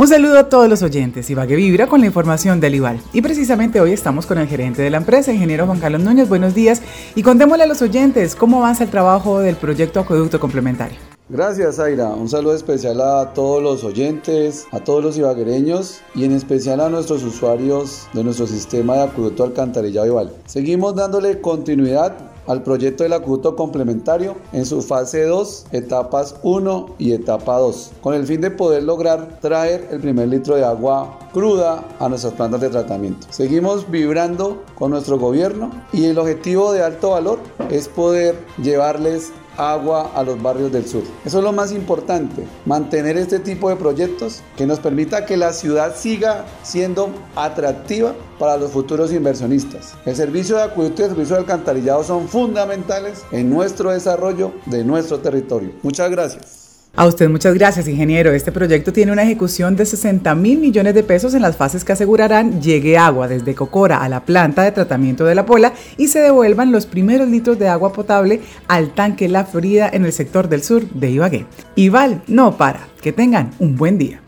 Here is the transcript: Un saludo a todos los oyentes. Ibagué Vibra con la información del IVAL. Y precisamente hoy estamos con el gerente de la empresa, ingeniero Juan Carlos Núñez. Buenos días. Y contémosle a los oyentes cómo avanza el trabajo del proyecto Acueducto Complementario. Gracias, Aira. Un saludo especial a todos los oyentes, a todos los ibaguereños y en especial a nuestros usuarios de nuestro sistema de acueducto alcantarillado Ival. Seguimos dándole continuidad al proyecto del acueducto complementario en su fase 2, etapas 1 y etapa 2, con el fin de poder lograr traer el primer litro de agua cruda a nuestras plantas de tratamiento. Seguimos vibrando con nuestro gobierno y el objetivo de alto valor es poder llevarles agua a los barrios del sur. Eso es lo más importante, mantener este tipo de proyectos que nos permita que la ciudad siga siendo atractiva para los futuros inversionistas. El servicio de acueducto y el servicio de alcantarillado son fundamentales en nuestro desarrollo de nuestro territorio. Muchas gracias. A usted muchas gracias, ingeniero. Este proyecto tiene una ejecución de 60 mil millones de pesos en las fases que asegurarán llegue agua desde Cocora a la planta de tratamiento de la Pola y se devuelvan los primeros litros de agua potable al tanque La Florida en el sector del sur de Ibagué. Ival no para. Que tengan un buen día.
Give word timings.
Un 0.00 0.08
saludo 0.08 0.38
a 0.38 0.48
todos 0.48 0.66
los 0.66 0.82
oyentes. 0.82 1.28
Ibagué 1.28 1.56
Vibra 1.56 1.86
con 1.86 2.00
la 2.00 2.06
información 2.06 2.58
del 2.58 2.74
IVAL. 2.76 3.02
Y 3.12 3.20
precisamente 3.20 3.82
hoy 3.82 3.92
estamos 3.92 4.24
con 4.24 4.38
el 4.38 4.48
gerente 4.48 4.80
de 4.80 4.88
la 4.88 4.96
empresa, 4.96 5.30
ingeniero 5.30 5.66
Juan 5.66 5.78
Carlos 5.78 6.00
Núñez. 6.00 6.26
Buenos 6.26 6.54
días. 6.54 6.80
Y 7.14 7.22
contémosle 7.22 7.64
a 7.64 7.66
los 7.66 7.82
oyentes 7.82 8.34
cómo 8.34 8.60
avanza 8.60 8.84
el 8.84 8.88
trabajo 8.88 9.40
del 9.40 9.56
proyecto 9.56 10.00
Acueducto 10.00 10.40
Complementario. 10.40 10.96
Gracias, 11.28 11.78
Aira. 11.78 12.08
Un 12.08 12.30
saludo 12.30 12.54
especial 12.54 12.98
a 13.02 13.34
todos 13.34 13.62
los 13.62 13.84
oyentes, 13.84 14.66
a 14.72 14.80
todos 14.80 15.04
los 15.04 15.18
ibaguereños 15.18 16.00
y 16.14 16.24
en 16.24 16.32
especial 16.32 16.80
a 16.80 16.88
nuestros 16.88 17.22
usuarios 17.22 18.08
de 18.14 18.24
nuestro 18.24 18.46
sistema 18.46 18.94
de 18.94 19.02
acueducto 19.02 19.44
alcantarillado 19.44 20.06
Ival. 20.06 20.32
Seguimos 20.46 20.96
dándole 20.96 21.42
continuidad 21.42 22.16
al 22.50 22.64
proyecto 22.64 23.04
del 23.04 23.12
acueducto 23.12 23.54
complementario 23.54 24.34
en 24.52 24.66
su 24.66 24.82
fase 24.82 25.22
2, 25.22 25.66
etapas 25.70 26.34
1 26.42 26.96
y 26.98 27.12
etapa 27.12 27.58
2, 27.58 27.92
con 28.00 28.12
el 28.14 28.26
fin 28.26 28.40
de 28.40 28.50
poder 28.50 28.82
lograr 28.82 29.38
traer 29.40 29.86
el 29.92 30.00
primer 30.00 30.26
litro 30.26 30.56
de 30.56 30.64
agua 30.64 31.16
cruda 31.32 31.84
a 32.00 32.08
nuestras 32.08 32.32
plantas 32.32 32.60
de 32.60 32.70
tratamiento. 32.70 33.28
Seguimos 33.30 33.88
vibrando 33.88 34.64
con 34.74 34.90
nuestro 34.90 35.16
gobierno 35.16 35.70
y 35.92 36.06
el 36.06 36.18
objetivo 36.18 36.72
de 36.72 36.82
alto 36.82 37.10
valor 37.10 37.38
es 37.70 37.86
poder 37.86 38.34
llevarles 38.60 39.30
agua 39.56 40.12
a 40.14 40.22
los 40.22 40.40
barrios 40.40 40.72
del 40.72 40.86
sur. 40.86 41.02
Eso 41.24 41.38
es 41.38 41.44
lo 41.44 41.52
más 41.52 41.72
importante, 41.72 42.46
mantener 42.66 43.16
este 43.16 43.38
tipo 43.38 43.68
de 43.68 43.76
proyectos 43.76 44.42
que 44.56 44.66
nos 44.66 44.80
permita 44.80 45.26
que 45.26 45.36
la 45.36 45.52
ciudad 45.52 45.94
siga 45.96 46.44
siendo 46.62 47.10
atractiva 47.36 48.14
para 48.38 48.56
los 48.56 48.70
futuros 48.70 49.12
inversionistas. 49.12 49.94
El 50.06 50.16
servicio 50.16 50.56
de 50.56 50.62
acueducto 50.62 51.02
y 51.02 51.04
el 51.04 51.10
servicio 51.10 51.36
de 51.36 51.40
alcantarillado 51.42 52.04
son 52.04 52.28
fundamentales 52.28 53.22
en 53.32 53.50
nuestro 53.50 53.90
desarrollo 53.90 54.52
de 54.66 54.84
nuestro 54.84 55.20
territorio. 55.20 55.72
Muchas 55.82 56.10
gracias. 56.10 56.69
A 56.96 57.06
usted 57.06 57.28
muchas 57.30 57.54
gracias, 57.54 57.88
ingeniero. 57.88 58.32
Este 58.32 58.52
proyecto 58.52 58.92
tiene 58.92 59.12
una 59.12 59.22
ejecución 59.22 59.76
de 59.76 59.86
60 59.86 60.34
mil 60.34 60.58
millones 60.58 60.92
de 60.92 61.02
pesos 61.02 61.34
en 61.34 61.42
las 61.42 61.56
fases 61.56 61.84
que 61.84 61.92
asegurarán 61.92 62.60
llegue 62.60 62.98
agua 62.98 63.28
desde 63.28 63.54
Cocora 63.54 64.02
a 64.02 64.08
la 64.08 64.24
planta 64.24 64.62
de 64.62 64.72
tratamiento 64.72 65.24
de 65.24 65.34
la 65.34 65.46
Pola 65.46 65.72
y 65.96 66.08
se 66.08 66.20
devuelvan 66.20 66.72
los 66.72 66.86
primeros 66.86 67.28
litros 67.28 67.58
de 67.58 67.68
agua 67.68 67.92
potable 67.92 68.40
al 68.68 68.92
tanque 68.92 69.28
La 69.28 69.44
Florida 69.44 69.88
en 69.92 70.04
el 70.04 70.12
sector 70.12 70.48
del 70.48 70.62
sur 70.62 70.88
de 70.90 71.10
Ibagué. 71.10 71.46
Ival 71.76 72.22
no 72.26 72.56
para. 72.56 72.88
Que 73.00 73.12
tengan 73.12 73.52
un 73.60 73.76
buen 73.76 73.96
día. 73.96 74.20